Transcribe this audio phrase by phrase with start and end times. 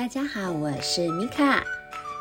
[0.00, 1.62] 大家好，我是米卡。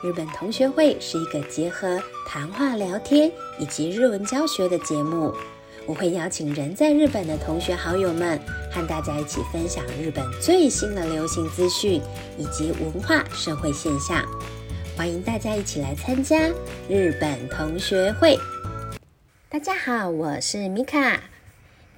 [0.04, 5.34] 日本同学会是一个结合谈话聊天以及日文教学的节目。
[5.86, 8.38] 我会邀请人在日本的同学好友们，
[8.70, 12.02] 和大家一起分享日本最新的流行资讯
[12.38, 14.26] 以及文化社会现象。
[14.98, 16.50] 欢迎大家一起来参加
[16.90, 18.38] 日本同学会。
[19.48, 21.22] 大家好，我是米卡。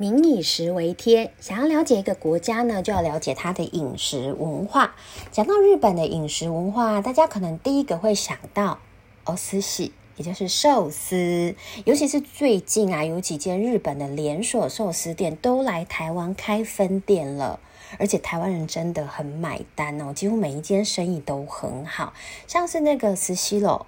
[0.01, 4.95] 民以食为天，想要了解一个国家呢，就要了解它的饮食文化。
[5.31, 8.79] 讲到日本的饮食文化，大家可能第一个会想到
[9.25, 11.53] 哦，寿司，也就是寿司。
[11.85, 17.59] 尤其是最近啊，有几间日本的连锁寿司店都来台湾开分店了，
[17.99, 22.13] 而且台湾人真的很买单哦，几乎每一间生意都很好，
[22.47, 23.85] 像是那个斯西罗。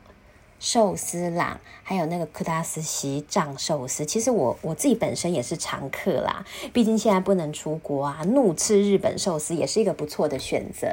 [0.63, 6.45] 寿司郎，还有那个克达斯西藏寿司，其实我我自己本身也是常客啦。
[6.71, 10.87] 毕竟现在不能出国啊，怒吃日本寿司也是一个不错的选择。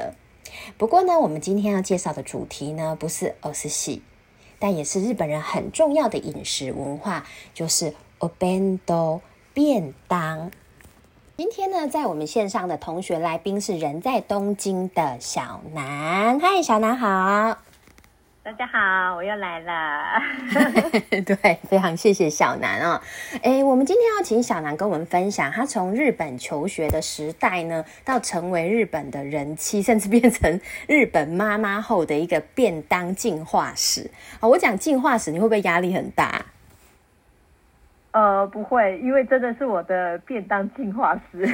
[0.77, 4.01] 不过呢，我们今天要介绍的主题呢，不是寿司，
[4.59, 9.21] 但也是日本人很重要的饮食文化，就是 obendo
[9.55, 10.51] 便当。
[11.37, 17.70] 今天呢，在我们线上的同学来宾是人在东京的小南，嗨，小南好。
[18.43, 20.19] 大家好，我又来了。
[21.27, 23.03] 对，非常谢谢小南啊。
[23.43, 34.11] 哎，我们今天要请小南跟我们分享，他从日本求学的时代呢，到成为日本的人妻，甚至变成日本妈妈后的一个便当进化史
[34.41, 34.49] 啊。
[34.49, 36.47] 我讲进化史，你会不会压力很大？
[38.13, 41.47] 呃，不会，因为真的是我的便当进化史。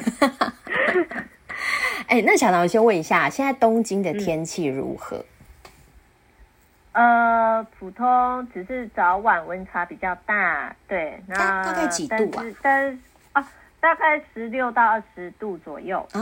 [2.06, 5.24] 哎，那小南，我先问一下，现在东京的天气如何？
[6.96, 12.42] 呃，普通，只是早晚温差比较大，对，那大概几度啊？
[12.62, 12.98] 但
[13.86, 16.20] 大概十六到二十度左右啊，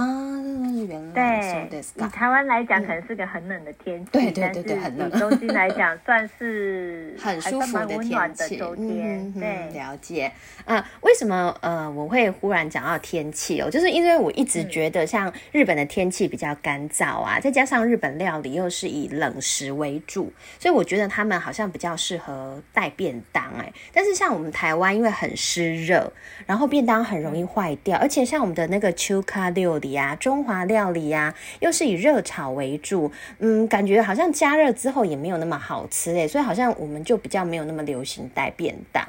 [0.87, 5.09] 原来对，以台湾来讲，可能是个很冷的天气，对对对对，很冷。
[5.09, 8.61] 以东京来讲， 算是很舒服的天气。
[8.77, 10.31] 嗯，对，了解。
[10.67, 13.71] 啊，为什么呃我会忽然讲到天气哦？
[13.71, 23.43] 就是因为我一直觉得，像日本的天气比较干燥啊，再加上日本料理又是以冷食为主，所以我觉得他们好像比较适合带便当。
[23.59, 26.13] 哎，但是像我们台湾，因为很湿热，
[26.45, 27.43] 然后便当很容易。
[27.55, 39.07] 坏掉，而且像我们的那个秋卡料理啊，中华料理啊，又是以热炒为主，嗯，感觉好像加热之后也没有那么好吃哎，所以好像我们就比较没有那么流行带便当。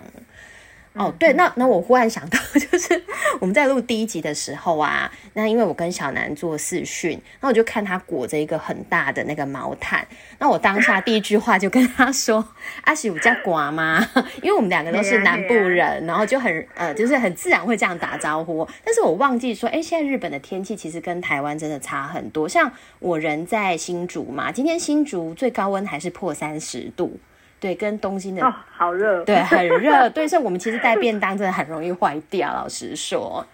[0.96, 3.04] 哦，对，那那我忽然想到， 就是
[3.42, 10.08] 我们在录第一集的时候啊，那因为我跟小南做视讯，那我就看他裹着一个很大的那个毛毯，
[10.40, 12.48] 那我当下第一句话就跟他说
[12.86, 14.08] ：“阿喜，我叫寡吗？”
[14.42, 18.66] 因为我们两个都是南部人，然后就很呃，就是很自然会这样打招呼。
[18.84, 22.48] 但是我忘记说，哎，现在日本的天气其实跟台湾真的差很多。
[22.48, 27.20] 像我人在新竹嘛，今天新竹最高温还是破三十度。
[27.60, 32.54] 对，跟东京的哦，好热，对，很热，对，所以我们其实带便当真的很容易坏掉。
[32.54, 33.46] 老实说，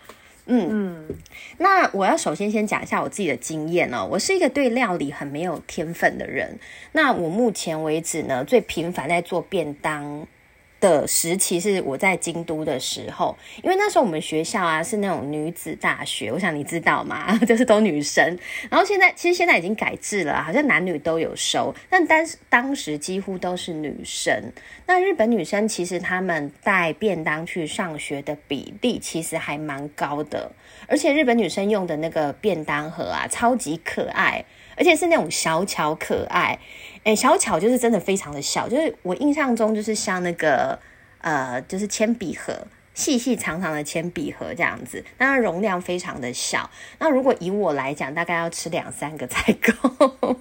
[0.48, 1.08] 嗯嗯，
[1.60, 6.58] 那我要首先先讲一下我自己的经验哦，我是一个对料理很没有天分的人。
[6.92, 10.28] 那我目前为止呢，最频繁在做便当。
[10.82, 17.38] 的时期是我在京都的时候，因为那时候我们学校啊是那种女子大学，我想你知道吗？
[17.48, 18.38] 就是都女生。
[18.70, 24.52] 然后现在其实现在已经改制了，好像男女都有收，但当当时几乎都是女生。
[24.88, 30.52] 那日本女生其实她们带便当去上学的比例其实还蛮高的，
[30.88, 34.44] 而且日本女生用的那个便当盒啊，超级可爱。
[34.78, 36.58] 而且是那种小巧可爱，
[37.04, 40.78] 哎，小巧就是真的非常的小，就是我印象中就是像那个
[41.22, 46.70] 呃，就是铅笔盒，细细长长的铅笔盒这样子，那容量非常的小。
[47.00, 50.38] 那如果以我来讲，大概要吃两三个才够。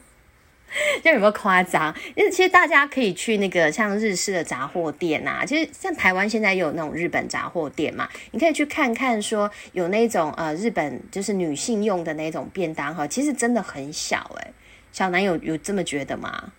[1.02, 1.92] 就有没有夸张？
[2.14, 14.52] 因为其实大家可以去那个像日式的杂货店啊，其实像台湾现在有那种日本杂货店嘛，你可以去看看，说有那种呃日本就是女性用的那种便当盒，其实真的很小哎。
[14.92, 16.52] 小南有有这么觉得吗？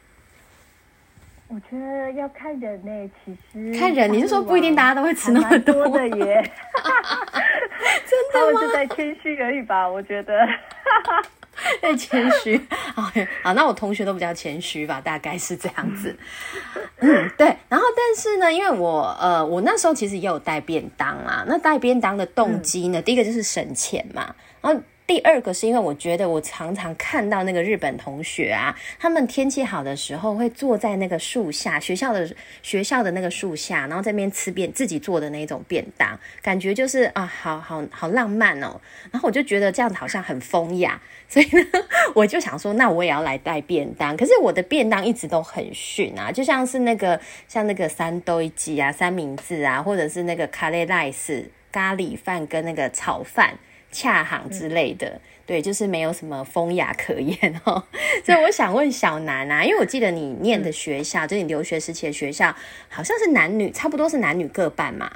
[1.48, 6.42] 我觉得要看人呢，其实看人，你是说不一定大家都会吃那么多的耶？
[8.08, 8.62] 真的吗？
[8.62, 9.86] 是在谦虚而已吧？
[9.90, 10.34] 我觉得。
[11.82, 12.60] 在谦虚，
[12.96, 13.04] 好，
[13.44, 16.18] 好，那我同学都比较谦虚吧，大概是这样子。
[17.00, 17.54] 嗯，对。
[17.68, 21.44] 然后，但是呢，因为我呃，我那时候其实也有带便当啊。
[21.48, 24.34] 那带便当的动机呢，第一个就是省钱嘛。
[24.62, 24.82] 然后。
[25.12, 38.80] 第二个是因为我觉得我常常看到那个日本同学啊，他们天气好的时候会坐在那个树下，学校的学校的那个树下，然后在那边吃便自己做的那种便当，感觉就是啊，好好好浪漫哦。
[39.12, 40.98] 然后我就觉得这样子好像很风雅，
[41.28, 41.62] 所以呢，
[42.16, 44.16] 我就想说，那我也要来带便当。
[44.16, 47.20] 可是我的便当一直都很逊啊，就像是那个
[47.50, 53.56] 像那个三堆鸡啊、三明治啊，或者是那个卡雷赖斯咖喱饭跟那个炒饭。
[53.92, 57.84] 恰行之类的，对，就是没有什么风雅可言哦。
[58.26, 62.56] 所以我想问小南啊，因为我记得你念的学校，就你留学时期的学校，
[62.90, 65.12] 好像是男女差不多是男女各半嘛？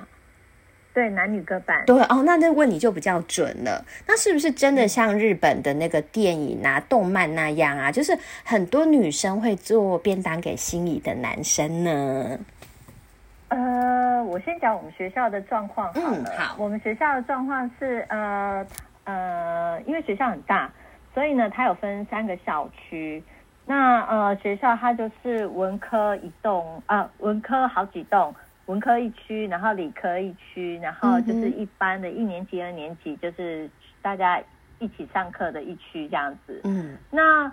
[0.93, 1.83] 对，男女各半。
[1.85, 3.85] 对哦，那那问你就比较准了。
[4.07, 7.91] 那是不是真的像日本的那个电影啊、动漫那样啊？
[7.91, 12.39] 就是很多女生会做便当给心仪的男生呢？
[13.47, 16.31] 呃，我先讲我们学校的状况好了。
[16.37, 18.65] 好，我们学校的状况是，呃
[19.03, 20.69] 呃，因为学校很大，
[21.13, 23.23] 所以呢，它有分三个校区。
[23.67, 28.33] 那呃，学校它就是文科一栋啊，文科好几栋，
[28.65, 33.69] 文科一区，然后理科一区，然后就是一般的一年级、二年级，就是
[34.01, 34.41] 大家
[34.79, 36.61] 一起上课的一区这样子。
[36.63, 37.51] 嗯，那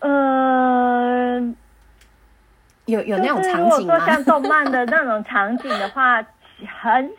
[0.00, 1.54] 呃。
[2.86, 3.76] 有有那种场景吗？
[3.78, 6.20] 如果说像动漫的那种场景的话，
[6.80, 7.10] 很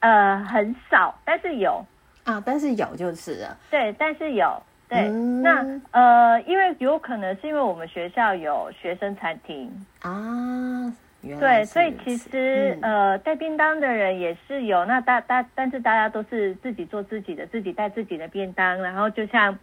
[0.00, 1.84] 呃很少，但是有
[2.24, 3.56] 啊，但是有就是了。
[3.70, 5.08] 对，但是有对。
[5.08, 9.70] 那呃，因为有可能是因为我们学校有学生餐厅
[10.00, 10.92] 啊，
[11.38, 14.84] 对，所以其实呃带便当的人也是有。
[14.86, 19.56] 那大大但是大家都是自己做自己的，自己带自己的便当，然后就像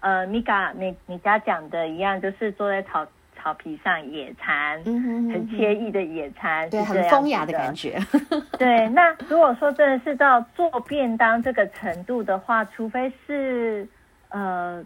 [0.00, 3.06] 呃米嘎你你家讲的一样，就是坐在草。
[3.40, 7.98] 草皮上野餐，很惬意的野餐，对，很风雅的感觉。
[8.58, 13.88] 对，那如果说真的是到做便当这个程度的话，除非是
[14.28, 14.84] 呃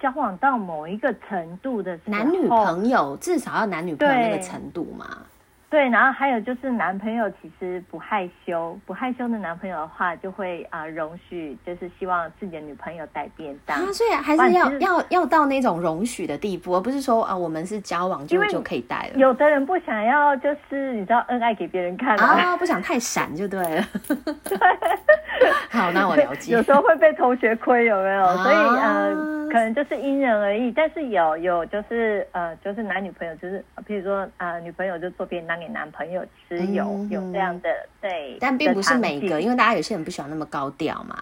[0.00, 5.06] 交往到某一个程度的男女朋友，至少要男女朋友那个程度嘛。
[5.74, 13.76] 对，然后还有就是男朋友其实不害羞，不害羞的男朋友的话，就会啊容许，就是希望自己的女朋友带便当。
[13.76, 19.18] 啊，所以还是要要要到那种容许的地步，而不是说啊我们是交往就就可以带了。
[19.18, 23.84] 有的人不想要，就是你知道恩爱给别人看啊，不想太闪就对了。
[24.44, 24.56] 对，
[25.70, 26.52] 好，那我了解。
[26.52, 28.36] 有时候会被同学亏，有没有？
[28.36, 29.12] 所以呃，
[29.50, 30.70] 可能就是因人而异。
[30.70, 35.54] 但是有有就是呃，就是男女朋友，就是比如说啊，女朋友就做便当。
[35.64, 37.70] 给男朋友吃有有这样的
[38.00, 41.16] 对，但并不是每个，因为大家有些人不喜欢那么高调嘛。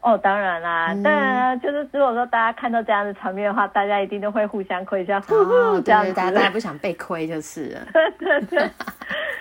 [0.00, 7.80] 哦，当然啦，当然就是如果说大家看到这样的场面的话，大家一定都会互相亏一下，哦， 这样子，大家不想被亏就是了。
[8.18, 8.70] 对对。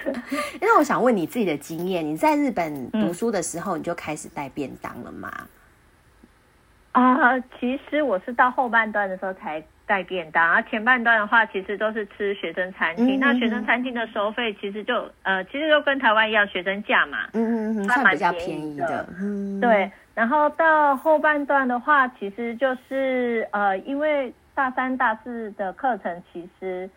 [0.59, 5.29] 那我想问你自己的经验，你在日本读书的时候，你就开始带便当了吗？
[7.01, 9.63] 啊，其实我是到后半段的时候才。
[9.87, 13.17] 带便当，而前半段的话，其实都是吃学生餐厅。
[13.21, 19.07] 那学生餐厅的收费其实就呃，其实就跟台湾一样，学生价嘛，嗯嗯嗯，算比较便宜的。
[19.61, 26.89] 对，然后到后半段的话，其实就是呃，因为大三、大四的课程其实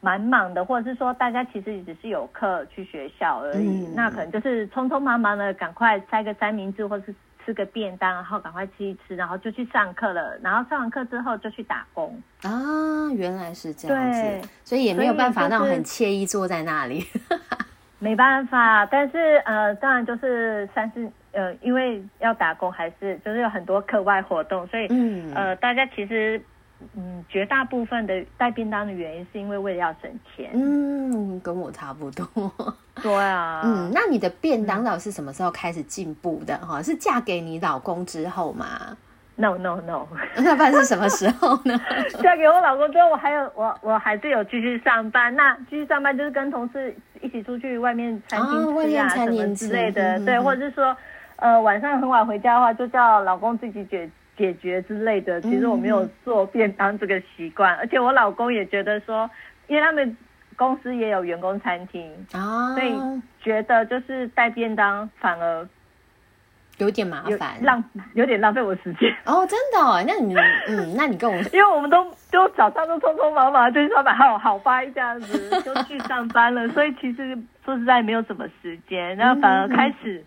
[0.00, 7.12] 蛮忙的，或者是说大家其实只是有课去学校而已，那可能就是匆匆忙忙的赶快塞个三明治，或是。
[7.44, 10.38] 吃个便当，然后赶快吃一吃，然后就去上课了。
[10.42, 17.06] 然后上完课之后就去打工啊，原来是这样子，所以也没有办法那种很惬意坐在那里。
[17.98, 26.42] 没办法，但是呃，当然就是三四呃，因为要打工，还是就是有很多课外活动，所以嗯呃，大家其实。
[26.96, 30.50] 嗯，绝大部分的带便当的原因是因为为了要省钱。
[30.54, 32.26] 嗯，跟我差不多。
[33.02, 33.62] 对啊。
[33.64, 36.56] 嗯，那你的便当到底是什么时候开始进步的？
[36.58, 38.66] 哈，是嫁给你老公之后吗
[39.36, 41.80] ？No No No， 那不然是什么时候呢？
[42.22, 45.34] 嫁给我老公之后，我还有我我还是有继续上班。
[45.34, 50.18] 那继续上班就是跟同事一起出去外面餐厅吃啊什么之类的。
[50.24, 50.94] 对，或者是说，
[51.36, 59.30] 呃，晚上很晚回家的话，就叫老公自己解解决之类的，其实我没有做便当这个习惯，而且我老公也觉得说，
[59.66, 60.16] 因为他们
[60.56, 62.94] 公司也有员工餐厅啊，所以
[63.42, 65.68] 觉得就是带便当反而
[66.78, 67.84] 有点麻烦，浪
[68.14, 69.14] 有点浪费我时间。
[69.26, 69.78] 哦，真的？
[69.78, 70.34] 哦，那你
[70.68, 80.24] 嗯， 那你跟我，因为我们都就早上都匆匆忙忙就是说把，好好掰这样子就去上班了，所以其实说实在没有什么时间，然后反而开始。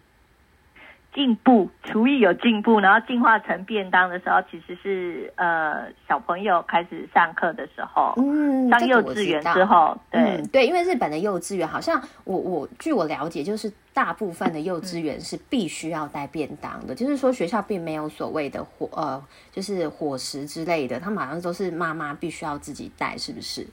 [1.15, 23.65] 进步，厨艺有进步，然后进化成便当的时候，其实是呃小朋友开始上课的时候，嗯，上幼稚园之后，对对，因为日本的幼稚园好像我我据我了解，就是大部分的幼稚园是必须要带便当的，就是说学校并没有所谓的伙呃就是伙食之类的，他们好像都是妈妈必须要自己带，是不是？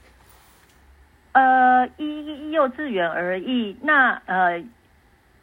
[1.32, 4.62] 呃，依幼稚园而异，那呃。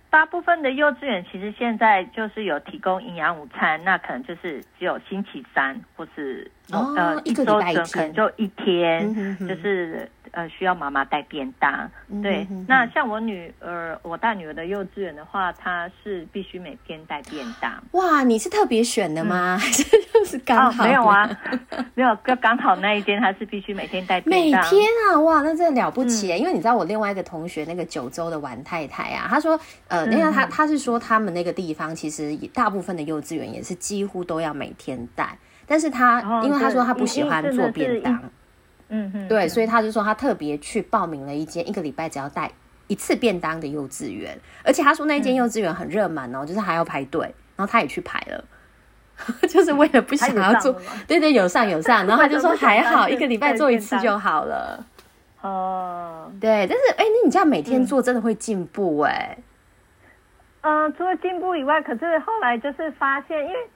[0.09, 7.59] 大部分的幼稚园其实现在就是有提供营养午餐，那可能就是只有星期三或是呃一周
[7.91, 10.09] 可能就一天，就是。
[10.31, 11.89] 呃，需要妈妈带便当，
[12.21, 12.47] 对。
[12.67, 17.71] 那像我女儿，我大女儿的幼稚园的话，她是必须每天带便当。
[17.91, 19.57] 哇，你是特别选的吗？
[19.57, 19.83] 还是
[20.13, 20.83] 就是刚好？
[20.83, 21.29] 没有啊，
[21.95, 24.61] 没有，就刚好那一天她是必须每天带便当。
[24.61, 26.27] 每天啊，哇，那真的了不起！
[26.29, 38.21] 因为你知道我另外一个同学那个九州的王太太啊，她说，呃，因为她她是说他们那个地方其实大部分的幼稚园也是几乎都要每天带，但是她因为她说她不喜欢做便当。
[38.89, 42.51] 嗯哼，对，所以他就说他特别去报名了一间一个礼拜只要带
[42.87, 47.21] 一次便当的幼稚园，而且他说那间幼稚园很热门哦，就是还要排队，
[47.55, 48.43] 然后他也去排了，
[49.47, 50.75] 就是为了不想要做，
[51.07, 54.83] 对对，有上 有上，然后他就说还好一个礼拜做一次就好了。
[55.41, 59.37] 哦，对，但是哎，那你这样每天做真的会进步哎。
[60.61, 63.69] 嗯，除了进步以外，可是后来就是发现，因为。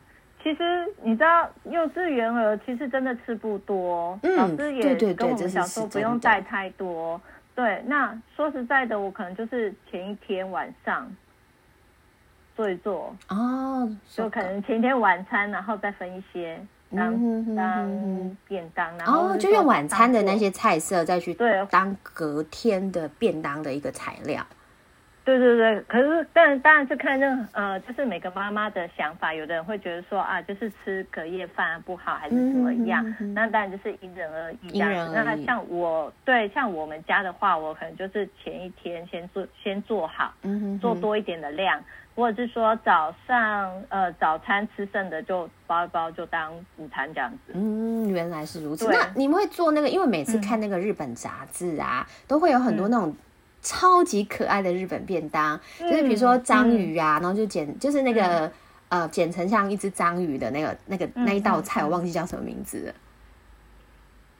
[0.43, 7.19] 其实你知道，幼稚园儿其实真的吃不多，老师也跟我们讲说不用带太多。
[7.55, 11.09] 对，那说实在的，我可能就是前一天晚上
[12.57, 16.59] 做一做哦，就可能前一天晚餐，然后再分一些
[16.93, 24.45] 当当便当，然后就用晚餐的那些菜色再去对当隔天的便当的一个材料。
[25.25, 33.05] 对对对，可是但当然是看那呃，就是每个妈妈的想法，有的人会觉得说啊，就是吃隔夜饭不好，还是怎么样？
[33.33, 34.67] 那当然就是因人而异。
[34.73, 35.41] 因人而异。
[35.41, 40.33] 那像我对像我们家的话，我可能就是前一天先做先做好，
[40.81, 41.81] 做多一点的量，
[42.15, 47.53] 或者是说早上呃早餐吃剩的就包一包就当午餐这样子。
[47.53, 48.89] 嗯，原来是如此。
[48.89, 49.87] 那你们会做那个？
[49.87, 53.15] 因为每次看那个日本杂志啊，都会有很多那种。
[53.63, 58.51] 超级可爱的日本便当，就是比如说章鱼啊，然后就剪，就是那个
[58.89, 62.93] 呃剪成像一只章鱼的那个那个那一道菜，我忘记叫什么名字了。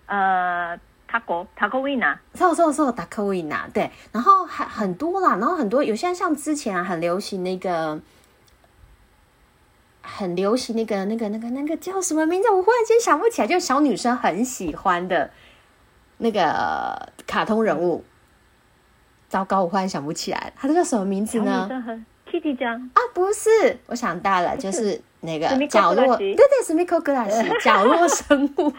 [0.08, 0.78] 呃
[1.10, 8.02] ，taco taco wina，错错错，taco wina，对，然后还很多啦，然后很多有些像之前啊很流行那个，
[10.02, 12.50] 很流行那个那个那个那个叫什么名字？
[12.50, 15.32] 我忽然间想不起来，就小女生很喜欢的
[16.18, 18.04] 那个卡通人物。
[19.34, 21.68] 糟糕，我忽然想不起来，它叫什么名字呢
[22.30, 23.50] ？Kitty 酱啊，不是，
[23.88, 28.72] 我想到了，就是那个角落，对对，Smiko Glass， 角落生物。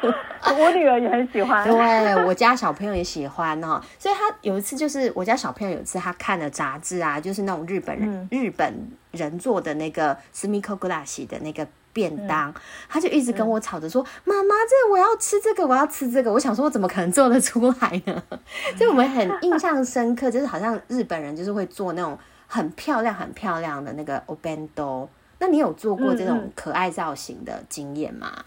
[0.57, 3.83] 我女儿也很喜欢，对我家小朋友也喜欢哦。
[3.99, 8.73] 所以他有一次，就是我家小朋友有一次他看了杂志啊，就是那种日本人日本
[9.11, 11.67] 人做的那个 Smiko Glass 的那个。
[11.95, 12.53] 便当，
[12.89, 18.23] 他就一直跟我吵着说：“妈妈，这我要吃这个，我要吃这个。”我想说，我怎么可能做得出来呢？
[18.77, 25.09] 就我们很印象深刻，就是好像日本人就是会做那种很漂亮、很漂亮的那个 obendo。
[25.39, 28.45] 那你有做过这种可爱造型的经验吗？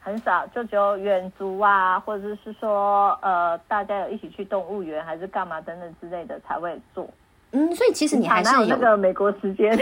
[0.00, 7.08] 很少，就只有远足啊，或者是说呃，大家有一起去动物园还是干嘛等等之类的才会做。
[7.50, 9.78] 嗯，所以其实你还是有那个美国时间，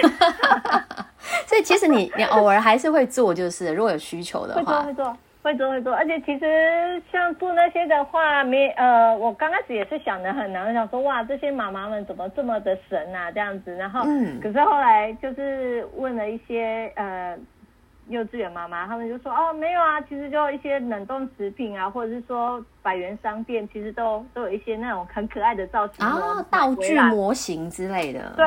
[1.46, 5.94] 所以其实你你偶尔还是会做，就是如果有需求的话，会做会做会做会做。
[5.94, 13.74] 而且其实像做那些的话，没呃，我刚开始也是想的很难，想说哇，这些妈妈们怎么这么的神啊这样子。
[13.76, 14.02] 然后，
[14.42, 17.38] 可是后来就是问了一些呃。
[18.08, 28.32] 幼稚园妈妈他们就说哦没有啊，其实就一些冷冻食品啊，或者是说百元商店，其实都都有一些那种很可爱的造型啊，道具模型之类的。
[28.36, 28.46] 对。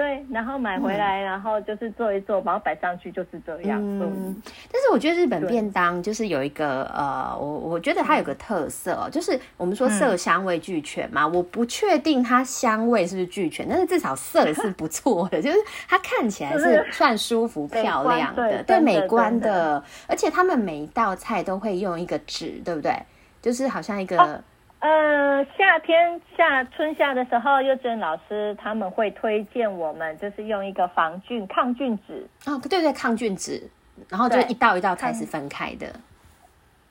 [0.00, 3.78] 对，然后买回来，然后就是做一做，把它摆上去，就是这样。
[3.82, 4.34] 嗯，
[4.72, 11.28] 但是我觉得日本便当就是有一个呃，我我觉得它有个特色，就是我们说色香味俱全嘛。
[11.28, 19.84] 我不确定它香味是不是俱全，但是至少色是不错的， 就是它看起来是算舒服漂亮的，对美观的。
[20.06, 22.94] 而且他们每一道菜都会用一个纸，对不对？
[23.42, 24.42] 就是好像一个。
[24.80, 32.26] 呃，夏天夏春夏的时候，幼稚园老师他们会推荐我们，就是用一个防菌抗菌纸。
[32.46, 33.62] 哦，对对，抗菌纸，
[34.08, 35.86] 然后就一道一道开始分开的。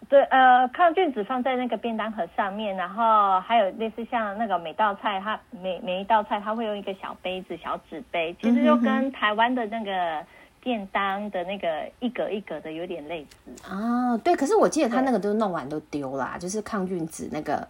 [0.07, 10.23] 对，呃，抗菌纸放在那个便当盒上面，然后还有类似像那个每道菜，它每每一道菜它会用一个小杯子、小纸杯，其实就跟台湾的那个
[10.61, 11.67] 便当的那个
[11.99, 13.69] 一格一格的有点类似。
[13.73, 17.67] 啊，对，可是我记得他那个都弄完都丢啦，就是抗菌纸那个。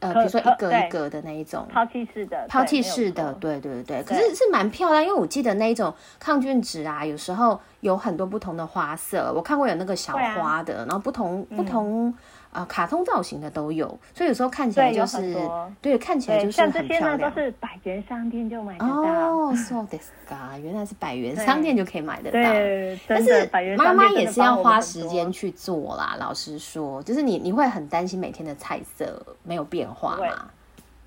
[0.00, 12.12] 呃，比如说一格一格的那一种抛弃式的，抛弃式的，对对对可是是蛮漂亮，因为我记得那一种抗菌纸啊，有时候有很多不同的花色，我看过有那个小花的，然后不同不同。
[12.54, 15.36] 啊，卡通造型的都有，所以有时候看起来就是
[15.82, 17.28] 对，看起来就是很漂亮。
[17.28, 18.94] 都是百元商店就买得到。
[18.94, 22.38] 哦，so this guy，原来是百元商店就可以买得到。
[22.38, 26.16] 对，但是妈妈也是要花时间去做啦。
[26.20, 30.50] 老实说，就是你你会很担心每天的菜色没有变化吗？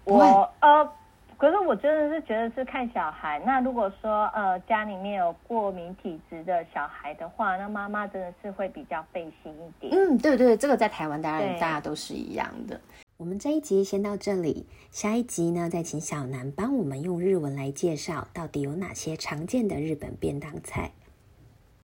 [0.04, 0.90] 我呃。
[1.38, 3.40] 可是我真的是觉得是看小孩。
[3.46, 9.94] 那如果说呃家里面有过敏体质的小孩的话，那妈妈真的是会比较费心一点。
[9.94, 12.80] 嗯，对对，这个在台湾当然大家都是一样的。
[13.18, 20.92] 我们这一集先到这里，下一集呢再请小南帮我们用日文来介绍到底有哪些常见的日本便当菜。